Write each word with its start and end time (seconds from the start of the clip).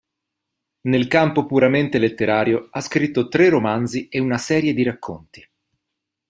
Nel 0.87 1.07
campo 1.07 1.45
puramente 1.45 1.99
letterario 1.99 2.69
ha 2.71 2.81
scritto 2.81 3.27
tre 3.27 3.49
romanzi 3.49 4.07
e 4.07 4.17
una 4.17 4.39
serie 4.39 4.73
di 4.73 4.81
racconti. 4.81 5.47